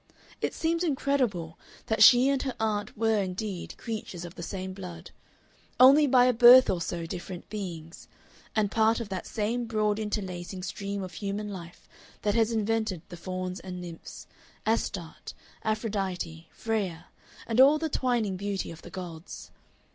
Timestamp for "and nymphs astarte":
13.59-15.35